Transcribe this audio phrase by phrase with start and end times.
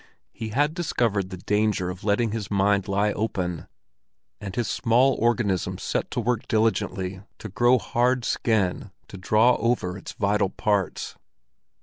[0.31, 3.67] He had discovered the danger of letting his mind lie open,
[4.39, 9.95] and his small organism set to work diligently to grow hard skin to draw over
[9.95, 11.17] its vital parts.